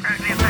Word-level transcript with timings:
Right, 0.00 0.41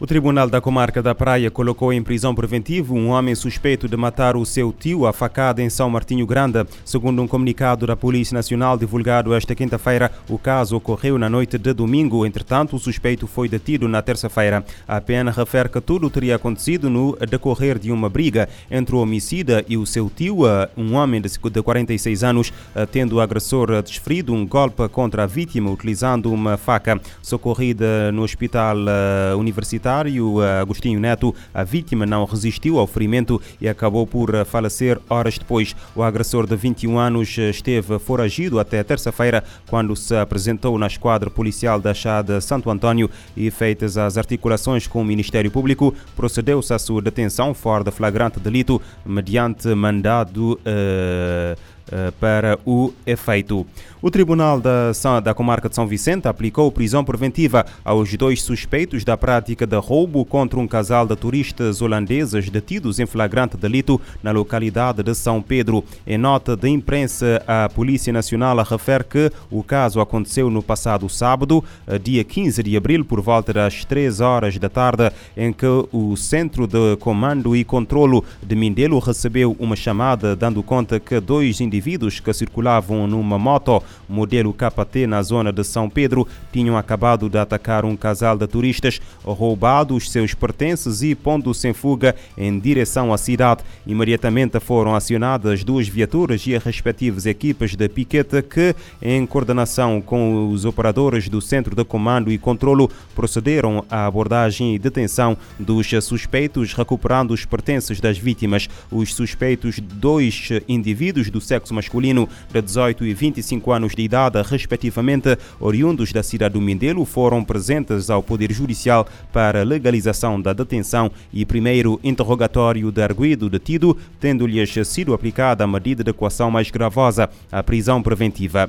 O 0.00 0.06
Tribunal 0.06 0.48
da 0.48 0.62
Comarca 0.62 1.02
da 1.02 1.14
Praia 1.14 1.50
colocou 1.50 1.92
em 1.92 2.02
prisão 2.02 2.34
preventiva 2.34 2.94
um 2.94 3.08
homem 3.08 3.34
suspeito 3.34 3.86
de 3.86 3.98
matar 3.98 4.34
o 4.34 4.46
seu 4.46 4.72
tio 4.72 5.06
a 5.06 5.12
facada 5.12 5.60
em 5.60 5.68
São 5.68 5.90
Martinho 5.90 6.26
Grande. 6.26 6.64
Segundo 6.86 7.20
um 7.20 7.28
comunicado 7.28 7.86
da 7.86 7.94
Polícia 7.94 8.32
Nacional 8.32 8.78
divulgado 8.78 9.34
esta 9.34 9.54
quinta-feira, 9.54 10.10
o 10.26 10.38
caso 10.38 10.74
ocorreu 10.74 11.18
na 11.18 11.28
noite 11.28 11.58
de 11.58 11.74
domingo. 11.74 12.24
Entretanto, 12.24 12.76
o 12.76 12.78
suspeito 12.78 13.26
foi 13.26 13.46
detido 13.46 13.86
na 13.88 14.00
terça-feira. 14.00 14.64
A 14.88 15.02
PN 15.02 15.30
refere 15.36 15.68
que 15.68 15.82
tudo 15.82 16.08
teria 16.08 16.36
acontecido 16.36 16.88
no 16.88 17.14
decorrer 17.28 17.78
de 17.78 17.92
uma 17.92 18.08
briga 18.08 18.48
entre 18.70 18.94
o 18.94 19.00
homicida 19.00 19.62
e 19.68 19.76
o 19.76 19.84
seu 19.84 20.08
tio, 20.08 20.44
um 20.78 20.94
homem 20.94 21.20
de 21.20 21.28
46 21.62 22.24
anos, 22.24 22.50
tendo 22.90 23.16
o 23.16 23.20
agressor 23.20 23.82
desferido 23.82 24.32
um 24.32 24.46
golpe 24.46 24.88
contra 24.88 25.24
a 25.24 25.26
vítima 25.26 25.70
utilizando 25.70 26.32
uma 26.32 26.56
faca. 26.56 26.98
Socorrida 27.20 28.10
no 28.12 28.22
hospital 28.22 28.78
eh, 28.88 29.34
universitário 29.34 29.89
eh, 29.90 30.60
Agostinho 30.60 31.00
Neto, 31.00 31.34
a 31.52 31.64
vítima 31.64 32.06
não 32.06 32.24
resistiu 32.24 32.78
ao 32.78 32.86
ferimento 32.86 33.40
e 33.60 33.68
acabou 33.68 34.06
por 34.06 34.34
eh, 34.34 34.44
falecer 34.44 34.98
horas 35.08 35.38
depois. 35.38 35.74
O 35.94 36.02
agressor 36.02 36.46
de 36.46 36.54
21 36.54 36.98
anos 36.98 37.36
eh, 37.38 37.50
esteve 37.50 37.98
foragido 37.98 38.60
até 38.60 38.82
terça-feira, 38.82 39.42
quando 39.68 39.96
se 39.96 40.14
apresentou 40.14 40.78
na 40.78 40.86
esquadra 40.86 41.28
policial 41.28 41.80
da 41.80 41.92
Chá 41.92 42.24
Santo 42.40 42.70
Antônio 42.70 43.10
e, 43.36 43.50
feitas 43.50 43.96
as 43.96 44.16
articulações 44.16 44.86
com 44.86 45.00
o 45.02 45.04
Ministério 45.04 45.50
Público, 45.50 45.94
procedeu-se 46.14 46.72
à 46.72 46.78
sua 46.78 47.02
detenção 47.02 47.52
fora 47.52 47.84
de 47.84 47.90
flagrante 47.90 48.38
delito, 48.38 48.80
mediante 49.04 49.68
mandado. 49.74 50.60
Uh, 50.60 51.79
para 52.20 52.58
o 52.64 52.92
efeito. 53.06 53.66
O 54.02 54.10
Tribunal 54.10 54.60
da, 54.60 54.92
da 55.22 55.34
Comarca 55.34 55.68
de 55.68 55.74
São 55.74 55.86
Vicente 55.86 56.26
aplicou 56.26 56.72
prisão 56.72 57.04
preventiva 57.04 57.66
aos 57.84 58.14
dois 58.14 58.42
suspeitos 58.42 59.04
da 59.04 59.16
prática 59.16 59.66
de 59.66 59.76
roubo 59.76 60.24
contra 60.24 60.58
um 60.58 60.66
casal 60.66 61.06
de 61.06 61.14
turistas 61.16 61.82
holandeses 61.82 62.48
detidos 62.48 62.98
em 62.98 63.06
flagrante 63.06 63.56
delito 63.56 64.00
na 64.22 64.30
localidade 64.30 65.02
de 65.02 65.14
São 65.14 65.42
Pedro. 65.42 65.84
Em 66.06 66.16
nota 66.16 66.56
de 66.56 66.68
imprensa, 66.68 67.42
a 67.46 67.68
Polícia 67.68 68.12
Nacional 68.12 68.56
refere 68.62 69.04
que 69.04 69.32
o 69.50 69.62
caso 69.62 70.00
aconteceu 70.00 70.48
no 70.48 70.62
passado 70.62 71.08
sábado, 71.08 71.62
eh, 71.86 71.98
dia 71.98 72.24
15 72.24 72.62
de 72.62 72.76
abril, 72.76 73.04
por 73.04 73.20
volta 73.20 73.52
das 73.52 73.84
3 73.84 74.20
horas 74.20 74.56
da 74.58 74.68
tarde, 74.68 75.10
em 75.36 75.52
que 75.52 75.66
o 75.92 76.16
Centro 76.16 76.66
de 76.66 76.96
Comando 77.00 77.54
e 77.54 77.64
Controlo 77.64 78.24
de 78.42 78.56
Mindelo 78.56 78.98
recebeu 78.98 79.56
uma 79.58 79.76
chamada 79.76 80.34
dando 80.34 80.62
conta 80.62 80.98
que 80.98 81.20
dois 81.20 81.60
indivíduos 81.60 81.79
indivíduos 81.80 82.20
que 82.20 82.32
circulavam 82.34 83.06
numa 83.06 83.38
moto 83.38 83.82
modelo 84.06 84.52
KT 84.52 85.06
na 85.06 85.22
zona 85.22 85.50
de 85.50 85.64
São 85.64 85.88
Pedro 85.88 86.28
tinham 86.52 86.76
acabado 86.76 87.28
de 87.28 87.38
atacar 87.38 87.86
um 87.86 87.96
casal 87.96 88.36
de 88.36 88.46
turistas, 88.46 89.00
roubado 89.24 89.96
os 89.96 90.10
seus 90.10 90.34
pertences 90.34 91.02
e 91.02 91.14
pondo-se 91.14 91.66
em 91.68 91.72
fuga 91.72 92.14
em 92.36 92.58
direção 92.58 93.14
à 93.14 93.18
cidade. 93.18 93.62
Imediatamente 93.86 94.60
foram 94.60 94.94
acionadas 94.94 95.64
duas 95.64 95.88
viaturas 95.88 96.46
e 96.46 96.54
as 96.54 96.62
respectivas 96.62 97.24
equipas 97.24 97.74
de 97.74 97.88
piquete 97.88 98.42
que, 98.42 98.74
em 99.00 99.24
coordenação 99.24 100.02
com 100.02 100.50
os 100.50 100.66
operadores 100.66 101.30
do 101.30 101.40
Centro 101.40 101.74
de 101.74 101.84
Comando 101.84 102.30
e 102.30 102.36
Controlo, 102.36 102.90
procederam 103.14 103.84
à 103.88 104.04
abordagem 104.04 104.74
e 104.74 104.78
detenção 104.78 105.36
dos 105.58 105.88
suspeitos, 106.02 106.74
recuperando 106.74 107.30
os 107.30 107.46
pertences 107.46 108.00
das 108.00 108.18
vítimas. 108.18 108.68
Os 108.90 109.14
suspeitos, 109.14 109.78
dois 109.78 110.50
indivíduos 110.68 111.30
do 111.30 111.40
sexo 111.40 111.59
sexo 111.60 111.74
masculino 111.74 112.28
de 112.52 112.62
18 112.62 113.04
e 113.04 113.14
25 113.14 113.72
anos 113.72 113.94
de 113.94 114.02
idade, 114.02 114.40
respectivamente, 114.42 115.36
oriundos 115.60 116.12
da 116.12 116.22
cidade 116.22 116.54
do 116.54 116.60
Mindelo, 116.60 117.04
foram 117.04 117.44
presentes 117.44 118.08
ao 118.08 118.22
Poder 118.22 118.50
Judicial 118.52 119.06
para 119.32 119.62
legalização 119.62 120.40
da 120.40 120.52
detenção 120.52 121.10
e 121.32 121.44
primeiro 121.44 122.00
interrogatório 122.02 122.90
de 122.90 123.02
arguido 123.02 123.50
detido, 123.50 123.96
tendo-lhes 124.18 124.74
sido 124.86 125.12
aplicada 125.12 125.64
a 125.64 125.66
medida 125.66 126.02
de 126.02 126.10
equação 126.10 126.50
mais 126.50 126.70
gravosa, 126.70 127.28
a 127.52 127.62
prisão 127.62 128.02
preventiva. 128.02 128.68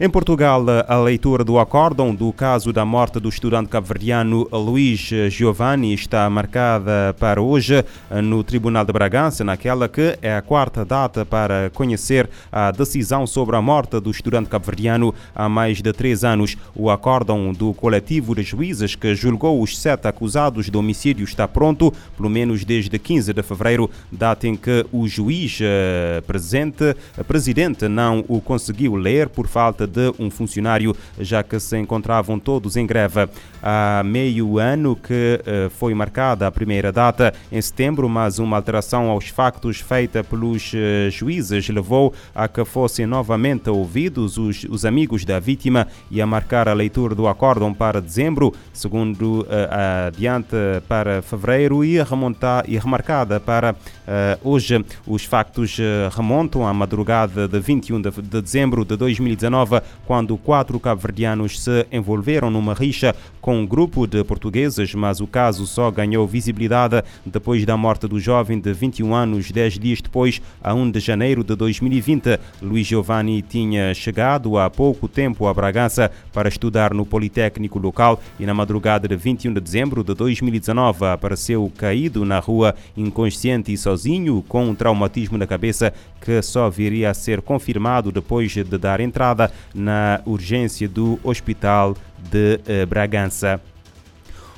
Em 0.00 0.08
Portugal, 0.08 0.64
a 0.86 0.96
leitura 1.00 1.42
do 1.42 1.58
acórdão 1.58 2.14
do 2.14 2.32
caso 2.32 2.72
da 2.72 2.84
morte 2.84 3.18
do 3.18 3.28
estudante 3.28 3.68
cabo-verdiano 3.68 4.46
Luís 4.52 5.10
Giovanni 5.28 5.92
está 5.92 6.30
marcada 6.30 7.16
para 7.18 7.42
hoje 7.42 7.84
no 8.22 8.44
Tribunal 8.44 8.84
de 8.84 8.92
Bragança, 8.92 9.42
naquela 9.42 9.88
que 9.88 10.16
é 10.22 10.36
a 10.36 10.40
quarta 10.40 10.84
data 10.84 11.26
para 11.26 11.68
conhecer 11.74 12.30
a 12.52 12.70
decisão 12.70 13.26
sobre 13.26 13.56
a 13.56 13.60
morte 13.60 13.98
do 13.98 14.08
estudante 14.08 14.48
cabo-verdiano 14.48 15.12
há 15.34 15.48
mais 15.48 15.82
de 15.82 15.92
três 15.92 16.22
anos. 16.22 16.56
O 16.76 16.90
acórdão 16.90 17.52
do 17.52 17.74
coletivo 17.74 18.36
de 18.36 18.44
juízes 18.44 18.94
que 18.94 19.16
julgou 19.16 19.60
os 19.60 19.76
sete 19.76 20.06
acusados 20.06 20.70
de 20.70 20.78
homicídio 20.78 21.24
está 21.24 21.48
pronto, 21.48 21.92
pelo 22.16 22.30
menos 22.30 22.64
desde 22.64 23.00
15 23.00 23.32
de 23.32 23.42
fevereiro, 23.42 23.90
data 24.12 24.46
em 24.46 24.54
que 24.54 24.86
o 24.92 25.08
juiz 25.08 25.58
eh, 25.60 26.22
presente, 26.24 26.94
presidente 27.26 27.88
não 27.88 28.24
o 28.28 28.40
conseguiu 28.40 28.94
ler 28.94 29.28
por 29.28 29.48
falta 29.48 29.87
de 29.88 30.12
um 30.18 30.30
funcionário, 30.30 30.94
já 31.18 31.42
que 31.42 31.58
se 31.58 31.76
encontravam 31.78 32.38
todos 32.38 32.76
em 32.76 32.86
greve. 32.86 33.28
Há 33.62 34.02
meio 34.04 34.58
ano 34.58 34.94
que 34.94 35.40
eh, 35.44 35.68
foi 35.70 35.94
marcada 35.94 36.46
a 36.46 36.50
primeira 36.50 36.92
data, 36.92 37.34
em 37.50 37.60
setembro, 37.60 38.08
mas 38.08 38.38
uma 38.38 38.56
alteração 38.56 39.10
aos 39.10 39.28
factos 39.28 39.80
feita 39.80 40.22
pelos 40.22 40.72
eh, 40.74 41.08
juízes 41.10 41.68
levou 41.68 42.14
a 42.34 42.46
que 42.46 42.64
fossem 42.64 43.06
novamente 43.06 43.68
ouvidos 43.68 44.38
os, 44.38 44.64
os 44.64 44.84
amigos 44.84 45.24
da 45.24 45.40
vítima 45.40 45.86
e 46.10 46.20
a 46.20 46.26
marcar 46.26 46.68
a 46.68 46.72
leitura 46.72 47.14
do 47.14 47.26
acórdão 47.26 47.74
para 47.74 48.00
dezembro, 48.00 48.54
segundo 48.72 49.40
uh, 49.42 50.06
adiante 50.08 50.56
para 50.86 51.22
fevereiro 51.22 51.84
e, 51.84 52.00
remontar, 52.02 52.64
e 52.68 52.78
remarcada 52.78 53.40
para 53.40 53.72
uh, 53.72 54.48
hoje. 54.48 54.84
Os 55.06 55.24
factos 55.24 55.78
remontam 56.14 56.66
à 56.66 56.72
madrugada 56.72 57.48
de 57.48 57.58
21 57.58 58.00
de, 58.00 58.10
de 58.10 58.42
dezembro 58.42 58.84
de 58.84 58.96
2019, 58.96 59.77
quando 60.06 60.36
quatro 60.36 60.78
cabo-verdianos 60.78 61.60
se 61.60 61.86
envolveram 61.90 62.50
numa 62.50 62.74
rixa 62.74 63.14
com 63.40 63.60
um 63.60 63.66
grupo 63.66 64.06
de 64.06 64.22
portugueses, 64.24 64.94
mas 64.94 65.20
o 65.20 65.26
caso 65.26 65.66
só 65.66 65.90
ganhou 65.90 66.26
visibilidade 66.26 67.02
depois 67.24 67.64
da 67.64 67.76
morte 67.76 68.06
do 68.06 68.20
jovem 68.20 68.60
de 68.60 68.72
21 68.72 69.14
anos, 69.14 69.50
10 69.50 69.78
dias 69.78 70.00
depois, 70.00 70.42
a 70.62 70.74
1 70.74 70.90
de 70.90 71.00
janeiro 71.00 71.42
de 71.42 71.54
2020. 71.54 72.38
Luiz 72.60 72.86
Giovanni 72.86 73.40
tinha 73.42 73.94
chegado 73.94 74.58
há 74.58 74.68
pouco 74.68 75.08
tempo 75.08 75.46
a 75.46 75.54
Bragança 75.54 76.10
para 76.32 76.48
estudar 76.48 76.92
no 76.92 77.06
Politécnico 77.06 77.78
local 77.78 78.20
e 78.38 78.44
na 78.44 78.52
madrugada 78.52 79.08
de 79.08 79.16
21 79.16 79.54
de 79.54 79.60
dezembro 79.60 80.04
de 80.04 80.14
2019 80.14 81.06
apareceu 81.06 81.70
caído 81.76 82.24
na 82.24 82.38
rua, 82.38 82.74
inconsciente 82.96 83.72
e 83.72 83.78
sozinho, 83.78 84.44
com 84.46 84.66
um 84.66 84.74
traumatismo 84.74 85.38
na 85.38 85.46
cabeça 85.46 85.92
que 86.20 86.42
só 86.42 86.68
viria 86.68 87.10
a 87.10 87.14
ser 87.14 87.40
confirmado 87.40 88.12
depois 88.12 88.52
de 88.52 88.64
dar 88.64 89.00
entrada 89.00 89.50
na 89.74 90.20
urgência 90.24 90.88
do 90.88 91.18
hospital 91.22 91.96
de 92.30 92.60
eh, 92.66 92.86
Bragança. 92.86 93.60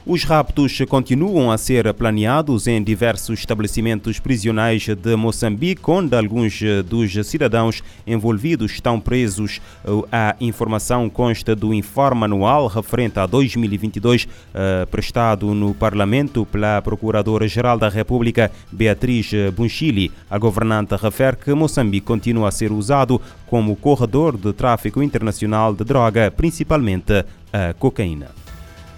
Os 0.06 0.24
raptos 0.24 0.78
continuam 0.88 1.50
a 1.50 1.58
ser 1.58 1.92
planeados 1.92 2.66
em 2.66 2.82
diversos 2.82 3.40
estabelecimentos 3.40 4.18
prisionais 4.18 4.86
de 4.86 5.14
Moçambique, 5.14 5.82
onde 5.86 6.16
alguns 6.16 6.58
eh, 6.62 6.82
dos 6.82 7.12
cidadãos 7.26 7.82
envolvidos 8.06 8.72
estão 8.72 8.98
presos. 8.98 9.60
A 10.10 10.34
informação 10.40 11.10
consta 11.10 11.54
do 11.54 11.74
informe 11.74 12.24
anual 12.24 12.66
referente 12.66 13.18
a 13.18 13.26
2022, 13.26 14.26
prestado 14.90 15.54
no 15.54 15.74
Parlamento 15.74 16.46
pela 16.46 16.80
Procuradora-Geral 16.80 17.78
da 17.78 17.88
República, 17.88 18.50
Beatriz 18.72 19.30
Bunchili. 19.54 20.10
A 20.30 20.38
governante 20.38 20.96
refere 20.96 21.36
que 21.36 21.52
Moçambique 21.52 22.06
continua 22.06 22.48
a 22.48 22.52
ser 22.52 22.72
usado 22.72 23.20
como 23.46 23.76
corredor 23.76 24.36
de 24.38 24.52
tráfico 24.52 25.02
internacional 25.02 25.74
de 25.74 25.84
droga, 25.84 26.30
principalmente 26.30 27.24
a 27.52 27.74
cocaína. 27.74 28.39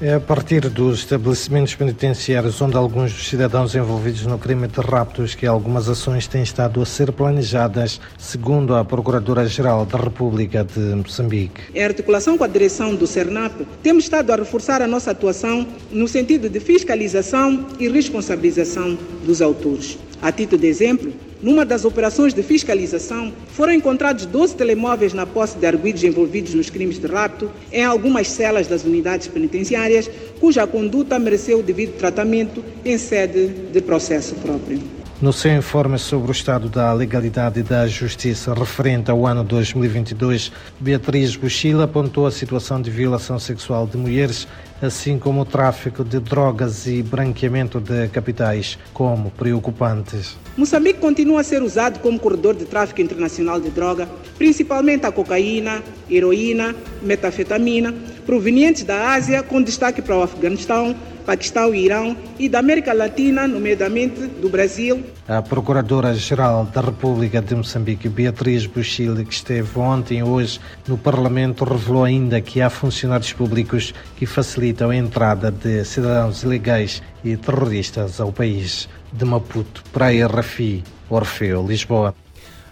É 0.05 0.15
a 0.15 0.21
partir 0.21 0.69
dos 0.69 0.99
estabelecimentos 0.99 1.77
penitenciários 1.77 2.61
onde 2.61 2.77
alguns 2.77 3.13
dos 3.13 3.29
cidadãos 3.29 3.73
envolvidos 3.77 4.27
no 4.27 4.37
crime 4.37 4.67
de 4.67 4.81
raptos 4.81 5.37
que 5.37 5.47
algumas 5.47 5.89
ações 5.89 6.27
têm 6.27 6.43
estado 6.43 6.83
a 6.83 6.85
ser 6.85 7.13
planejadas, 7.13 8.01
segundo 8.19 8.75
a 8.75 8.85
Procuradora-Geral 8.85 9.87
da 9.87 9.97
República 9.97 10.65
de 10.65 10.81
Moçambique. 10.81 11.61
Em 11.73 11.85
articulação 11.85 12.37
com 12.37 12.43
a 12.43 12.49
direção 12.49 12.97
do 12.97 13.07
CERNAP, 13.07 13.65
temos 13.81 14.03
estado 14.03 14.33
a 14.33 14.37
reforçar 14.37 14.83
a 14.83 14.89
nossa 14.89 15.13
atuação 15.13 15.65
no 15.93 16.09
sentido 16.09 16.49
de 16.49 16.59
fiscalização 16.59 17.65
e 17.79 17.89
responsabilização 17.89 18.99
dos 19.25 19.41
autores. 19.41 19.97
A 20.21 20.33
título 20.33 20.61
de 20.61 20.67
exemplo, 20.67 21.13
Numa 21.43 21.65
das 21.65 21.85
operações 21.85 22.33
de 22.33 22.41
fiscalização, 22.41 23.33
foram 23.51 23.73
encontrados 23.73 24.25
12 24.27 24.55
telemóveis 24.55 25.13
na 25.13 25.27
posse 25.27 25.59
de 25.59 25.67
arguidos 25.67 26.05
envolvidos 26.05 26.55
nos 26.55 26.71
crimes 26.71 27.01
de 27.01 27.07
rapto 27.09 27.51
em 27.73 27.85
algumas 27.85 28.29
celas 28.29 28.69
das 28.69 28.85
unidades 28.85 29.27
penitenciárias, 29.27 30.09
cuja 30.39 30.65
conduta 30.69 31.19
mereceu 31.19 31.59
o 31.59 31.63
devido 31.63 31.97
tratamento 31.97 32.65
em 32.85 32.97
sede 32.97 33.49
de 33.73 33.81
processo 33.81 34.37
próprio. 34.37 35.02
No 35.23 35.33
seu 35.33 35.57
informe 35.57 36.01
sobre 36.01 36.33
o 36.33 36.33
estado 36.33 36.69
da 36.69 36.93
legalidade 36.93 37.61
e 37.61 37.63
da 37.63 37.87
justiça 37.87 38.53
referente 38.53 39.09
ao 39.09 39.25
ano 39.25 39.45
2022, 39.45 40.51
Beatriz 40.81 41.37
Buchila 41.37 41.85
apontou 41.85 42.27
a 42.27 42.31
situação 42.33 42.83
de 42.83 42.91
violação 42.91 43.39
sexual 43.39 43.87
de 43.87 43.97
mulheres, 43.97 44.49
assim 44.83 45.21
como 45.21 45.43
o 45.43 45.45
tráfico 45.45 46.03
de 46.03 46.19
drogas 46.19 46.89
e 46.89 47.05
branqueamento 47.05 47.79
de 47.79 48.09
capitais, 48.09 48.77
como 48.93 49.31
preocupantes. 49.31 50.37
Moçambique 50.57 50.99
continua 50.99 51.43
a 51.43 51.45
ser 51.45 51.63
usado 51.63 52.01
como 52.01 52.19
corredor 52.19 52.57
de 52.57 52.65
tráfico 52.65 53.01
internacional 53.01 53.61
de 53.61 53.71
droga, 53.71 54.09
principalmente 54.37 55.07
a 55.07 55.13
cocaína, 55.13 55.85
heroína, 56.11 56.75
metafetamina, 57.01 57.95
provenientes 58.27 58.83
da 58.83 59.13
Ásia, 59.15 59.41
com 59.45 59.63
destaque 59.63 60.03
para 60.03 60.19
o 60.19 60.23
Afeganistão, 60.25 60.97
Paquistão 61.23 61.75
e 61.75 61.85
Irão 61.85 62.17
e 62.39 62.49
da 62.49 62.59
América 62.59 62.93
Latina, 62.93 63.47
nomeadamente 63.47 64.27
do 64.27 64.49
Brasil. 64.49 65.05
A 65.29 65.41
Procuradora-Geral 65.41 66.65
da 66.67 66.81
República 66.81 67.41
de 67.41 67.55
Moçambique, 67.55 68.09
Beatriz 68.09 68.67
Buchile, 68.67 69.25
que 69.25 69.35
esteve 69.35 69.79
ontem 69.79 70.19
e 70.19 70.23
hoje 70.23 70.61
no 70.87 70.99
Parlamento, 70.99 71.65
revelou 71.65 72.05
ainda 72.05 72.41
que 72.41 72.61
há 72.61 72.69
funcionários 72.69 73.33
públicos 73.33 73.95
que 74.17 74.27
facilitam 74.27 74.91
a 74.91 74.97
entrada 74.97 75.51
de 75.51 75.85
cidadãos 75.85 76.43
ilegais 76.43 77.03
e 77.25 77.37
terroristas 77.37 78.21
ao 78.21 78.33
país. 78.33 78.89
De 79.13 79.25
Maputo, 79.25 79.85
Praia 79.93 80.27
Rafi, 80.27 80.83
Orfeu, 81.11 81.67
Lisboa. 81.67 82.15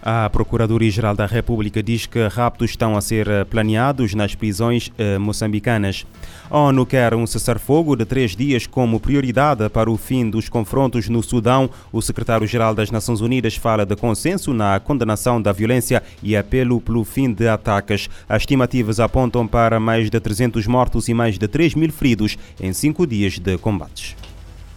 A 0.03 0.27
Procuradoria-Geral 0.29 1.15
da 1.15 1.27
República 1.27 1.83
diz 1.83 2.07
que 2.07 2.27
raptos 2.27 2.71
estão 2.71 2.97
a 2.97 3.01
ser 3.01 3.27
eh, 3.27 3.43
planeados 3.43 4.15
nas 4.15 4.33
prisões 4.33 4.91
eh, 4.97 5.19
moçambicanas. 5.19 6.07
A 6.49 6.57
ONU 6.57 6.87
quer 6.87 7.13
um 7.13 7.27
cessar-fogo 7.27 7.95
de 7.95 8.03
três 8.03 8.35
dias 8.35 8.65
como 8.65 8.99
prioridade 8.99 9.69
para 9.69 9.91
o 9.91 9.97
fim 9.97 10.27
dos 10.27 10.49
confrontos 10.49 11.07
no 11.07 11.21
Sudão. 11.21 11.69
O 11.91 12.01
secretário-geral 12.01 12.73
das 12.73 12.89
Nações 12.89 13.21
Unidas 13.21 13.55
fala 13.55 13.85
de 13.85 13.95
consenso 13.95 14.55
na 14.55 14.79
condenação 14.79 15.39
da 15.39 15.51
violência 15.51 16.01
e 16.23 16.35
apelo 16.35 16.81
pelo 16.81 17.03
fim 17.03 17.31
de 17.31 17.47
ataques. 17.47 18.09
As 18.27 18.41
estimativas 18.41 18.99
apontam 18.99 19.45
para 19.45 19.79
mais 19.79 20.09
de 20.09 20.19
300 20.19 20.65
mortos 20.65 21.09
e 21.09 21.13
mais 21.13 21.37
de 21.37 21.47
3 21.47 21.75
mil 21.75 21.91
feridos 21.91 22.39
em 22.59 22.73
cinco 22.73 23.05
dias 23.05 23.37
de 23.37 23.55
combates. 23.59 24.15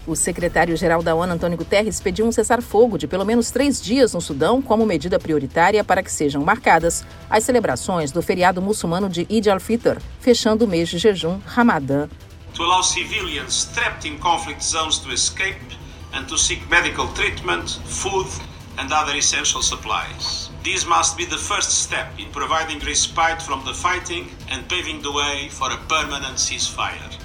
O 0.07 0.15
secretário-geral 0.15 1.03
da 1.03 1.15
ONU, 1.15 1.33
Antônio 1.33 1.57
Guterres, 1.57 1.99
pediu 1.99 2.27
um 2.27 2.33
cessar-fogo 2.33 2.99
de 2.99 3.07
pelo 3.07 3.25
menos 3.25 3.51
três 3.51 3.81
dias 3.81 4.13
no 4.13 4.21
Sudão 4.21 4.61
como 4.61 4.85
medida 4.85 5.19
prioritária 5.19 5.83
para 5.83 6.03
que 6.03 6.13
sejam 6.13 6.45
marcadas 6.45 7.07
as 7.31 7.43
celebrações 7.43 8.13
do 8.13 8.21
feriado 8.21 8.61
muçulmano 8.61 9.09
de 9.09 9.27
Eid 9.31 9.49
al-Fitr, 9.49 9.97
fechando 10.21 10.67
o 10.67 10.69
mês 10.69 10.91
de 10.91 10.99
jejum 10.99 11.41
Ramadã. 11.47 12.07
To 12.53 12.63
allow 12.63 12.83
civilians 12.83 13.65
trapped 13.75 14.07
in 14.07 14.19
conflict 14.19 14.63
zones 14.63 14.99
to 14.99 15.11
escape 15.11 15.59
and 16.13 16.27
to 16.27 16.37
seek 16.37 16.61
medical 16.69 17.09
treatment, 17.15 17.81
food 17.87 18.29
and 18.79 18.93
other 18.93 19.17
essential 19.17 19.63
supplies. 19.63 20.51
This 20.63 20.85
must 20.85 21.17
be 21.17 21.25
the 21.25 21.39
first 21.39 21.71
step 21.71 22.13
in 22.19 22.31
providing 22.31 22.79
respite 22.85 23.43
from 23.43 23.65
the 23.65 23.73
fighting 23.73 24.29
and 24.51 24.69
paving 24.69 25.03
the 25.03 25.11
way 25.11 25.49
for 25.51 25.71
a 25.73 25.79
permanent 25.89 26.37
ceasefire. 26.37 27.24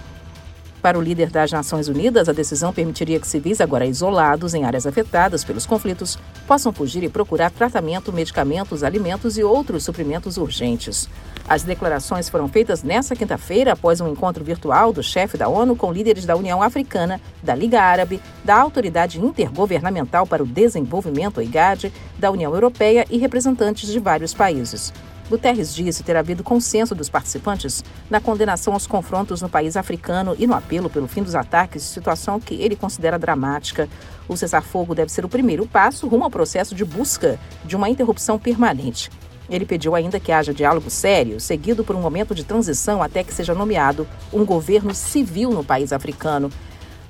Para 0.81 0.97
o 0.97 1.01
líder 1.01 1.29
das 1.29 1.51
Nações 1.51 1.89
Unidas, 1.89 2.29
a 2.29 2.33
decisão 2.33 2.71
permitiria 2.71 3.19
que 3.19 3.27
civis, 3.27 3.59
agora 3.59 3.85
isolados 3.85 4.53
em 4.53 4.63
áreas 4.63 4.87
afetadas 4.87 5.43
pelos 5.43 5.65
conflitos, 5.65 6.17
possam 6.47 6.71
fugir 6.71 7.03
e 7.03 7.09
procurar 7.09 7.51
tratamento, 7.51 8.13
medicamentos, 8.13 8.81
alimentos 8.81 9.37
e 9.37 9.43
outros 9.43 9.83
suprimentos 9.83 10.37
urgentes. 10.37 11.09
As 11.49 11.63
declarações 11.63 12.29
foram 12.29 12.47
feitas 12.47 12.81
nesta 12.81 13.13
quinta-feira 13.13 13.73
após 13.73 13.99
um 13.99 14.07
encontro 14.07 14.41
virtual 14.41 14.93
do 14.93 15.03
chefe 15.03 15.37
da 15.37 15.49
ONU 15.49 15.75
com 15.75 15.91
líderes 15.91 16.25
da 16.25 16.37
União 16.37 16.61
Africana, 16.61 17.19
da 17.43 17.53
Liga 17.53 17.81
Árabe, 17.81 18.21
da 18.45 18.55
Autoridade 18.55 19.19
Intergovernamental 19.19 20.25
para 20.25 20.43
o 20.43 20.47
Desenvolvimento, 20.47 21.41
IGAD, 21.41 21.91
da 22.17 22.31
União 22.31 22.53
Europeia 22.53 23.05
e 23.09 23.17
representantes 23.17 23.91
de 23.91 23.99
vários 23.99 24.33
países. 24.33 24.93
Guterres 25.29 25.75
disse 25.75 26.01
ter 26.01 26.17
havido 26.17 26.43
consenso 26.43 26.95
dos 26.95 27.07
participantes 27.07 27.83
na 28.09 28.19
condenação 28.19 28.73
aos 28.73 28.87
confrontos 28.87 29.43
no 29.43 29.47
país 29.47 29.77
africano 29.77 30.35
e 30.39 30.47
no 30.47 30.55
apelo 30.55 30.89
pelo 30.89 31.07
fim 31.07 31.21
dos 31.21 31.35
ataques, 31.35 31.83
situação 31.83 32.39
que 32.39 32.55
ele 32.55 32.75
considera 32.75 33.19
dramática. 33.19 33.87
O 34.27 34.35
cessar-fogo 34.35 34.95
deve 34.95 35.11
ser 35.11 35.23
o 35.23 35.29
primeiro 35.29 35.67
passo 35.67 36.07
rumo 36.07 36.23
ao 36.23 36.31
processo 36.31 36.73
de 36.73 36.83
busca 36.83 37.39
de 37.63 37.75
uma 37.75 37.89
interrupção 37.89 38.39
permanente. 38.39 39.11
Ele 39.47 39.65
pediu 39.65 39.93
ainda 39.93 40.19
que 40.19 40.31
haja 40.31 40.53
diálogo 40.53 40.89
sério, 40.89 41.39
seguido 41.39 41.83
por 41.83 41.95
um 41.95 42.01
momento 42.01 42.33
de 42.33 42.43
transição 42.43 43.01
até 43.01 43.23
que 43.23 43.33
seja 43.33 43.53
nomeado 43.53 44.07
um 44.33 44.43
governo 44.43 44.95
civil 44.95 45.51
no 45.51 45.63
país 45.63 45.93
africano. 45.93 46.51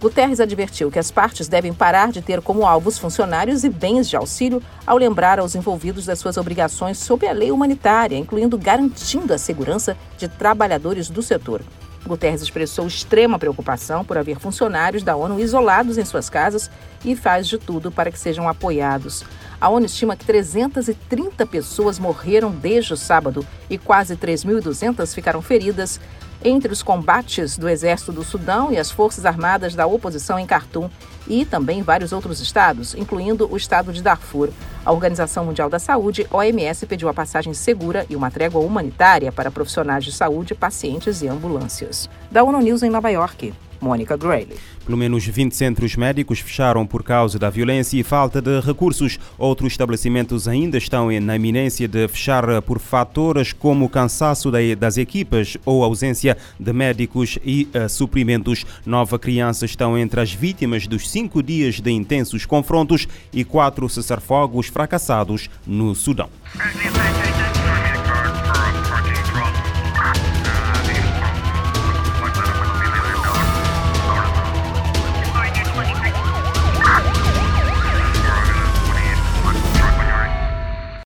Guterres 0.01 0.39
advertiu 0.39 0.89
que 0.89 0.97
as 0.97 1.11
partes 1.11 1.49
devem 1.49 1.73
parar 1.73 2.09
de 2.09 2.21
ter 2.21 2.41
como 2.41 2.65
alvos 2.65 2.97
funcionários 2.97 3.65
e 3.65 3.69
bens 3.69 4.09
de 4.09 4.15
auxílio 4.15 4.63
ao 4.87 4.97
lembrar 4.97 5.39
aos 5.39 5.55
envolvidos 5.55 6.05
das 6.05 6.19
suas 6.19 6.37
obrigações 6.37 6.97
sob 6.99 7.27
a 7.27 7.33
lei 7.33 7.51
humanitária, 7.51 8.17
incluindo 8.17 8.57
garantindo 8.57 9.33
a 9.33 9.37
segurança 9.37 9.97
de 10.17 10.29
trabalhadores 10.29 11.09
do 11.09 11.21
setor. 11.21 11.61
Guterres 12.05 12.41
expressou 12.41 12.87
extrema 12.87 13.37
preocupação 13.37 14.05
por 14.05 14.17
haver 14.17 14.39
funcionários 14.39 15.03
da 15.03 15.17
ONU 15.17 15.37
isolados 15.37 15.97
em 15.97 16.05
suas 16.05 16.29
casas 16.29 16.71
e 17.03 17.13
faz 17.13 17.45
de 17.45 17.57
tudo 17.57 17.91
para 17.91 18.09
que 18.09 18.17
sejam 18.17 18.47
apoiados. 18.47 19.25
A 19.59 19.67
ONU 19.67 19.85
estima 19.85 20.15
que 20.15 20.25
330 20.25 21.45
pessoas 21.45 21.99
morreram 21.99 22.51
desde 22.51 22.93
o 22.93 22.97
sábado 22.97 23.45
e 23.69 23.77
quase 23.77 24.15
3.200 24.15 25.13
ficaram 25.13 25.41
feridas 25.41 25.99
entre 26.43 26.71
os 26.71 26.81
combates 26.81 27.57
do 27.57 27.67
Exército 27.67 28.11
do 28.11 28.23
Sudão 28.23 28.71
e 28.71 28.77
as 28.77 28.91
Forças 28.91 29.25
Armadas 29.25 29.75
da 29.75 29.85
oposição 29.85 30.39
em 30.39 30.45
Khartoum 30.45 30.89
e 31.27 31.45
também 31.45 31.81
vários 31.81 32.11
outros 32.11 32.39
estados, 32.39 32.95
incluindo 32.95 33.47
o 33.51 33.57
estado 33.57 33.93
de 33.93 34.01
Darfur. 34.01 34.49
A 34.85 34.91
Organização 34.91 35.45
Mundial 35.45 35.69
da 35.69 35.79
Saúde, 35.79 36.25
OMS, 36.31 36.85
pediu 36.85 37.09
a 37.09 37.13
passagem 37.13 37.53
segura 37.53 38.05
e 38.09 38.15
uma 38.15 38.31
trégua 38.31 38.61
humanitária 38.61 39.31
para 39.31 39.51
profissionais 39.51 40.03
de 40.03 40.11
saúde, 40.11 40.55
pacientes 40.55 41.21
e 41.21 41.27
ambulâncias. 41.27 42.09
Da 42.31 42.43
ONU 42.43 42.59
News 42.59 42.83
em 42.83 42.89
Nova 42.89 43.09
York. 43.09 43.53
Mônica 43.81 44.17
Grayley. 44.17 44.57
Pelo 44.85 44.97
menos 44.97 45.25
20 45.25 45.55
centros 45.55 45.95
médicos 45.95 46.39
fecharam 46.39 46.85
por 46.85 47.03
causa 47.03 47.37
da 47.37 47.49
violência 47.49 47.99
e 47.99 48.03
falta 48.03 48.41
de 48.41 48.59
recursos. 48.59 49.19
Outros 49.37 49.73
estabelecimentos 49.73 50.47
ainda 50.47 50.77
estão 50.77 51.09
na 51.21 51.35
iminência 51.35 51.87
de 51.87 52.07
fechar 52.07 52.61
por 52.61 52.79
fatores 52.79 53.53
como 53.53 53.85
o 53.85 53.89
cansaço 53.89 54.51
das 54.77 54.97
equipas 54.97 55.57
ou 55.65 55.83
ausência 55.83 56.37
de 56.59 56.73
médicos 56.73 57.37
e 57.43 57.67
uh, 57.75 57.87
suprimentos. 57.89 58.65
Nova 58.85 59.19
crianças 59.19 59.69
estão 59.69 59.97
entre 59.97 60.21
as 60.21 60.33
vítimas 60.33 60.87
dos 60.87 61.09
cinco 61.09 61.43
dias 61.43 61.79
de 61.79 61.91
intensos 61.91 62.45
confrontos 62.45 63.07
e 63.31 63.43
quatro 63.43 63.87
cessar-fogos 63.87 64.67
fracassados 64.67 65.49
no 65.65 65.93
Sudão. 65.93 66.29